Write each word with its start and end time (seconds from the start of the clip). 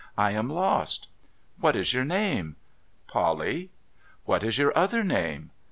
'I 0.17 0.31
am 0.31 0.49
lost.'' 0.49 1.09
What 1.61 1.75
is 1.75 1.93
your 1.93 2.03
name?'' 2.03 2.55
Polly.'' 3.07 3.69
What 4.25 4.43
is 4.43 4.57
your 4.57 4.75
other 4.75 5.03
name 5.03 5.51